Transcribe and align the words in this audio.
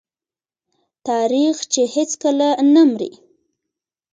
تاریخ 1.07 1.55
چې 1.73 1.81
هیڅکله 1.95 2.49
نه 2.73 2.83
مري. 2.89 3.11